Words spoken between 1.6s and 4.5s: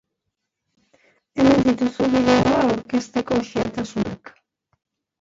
dituzu bideoa aurkezteko xehetasunak.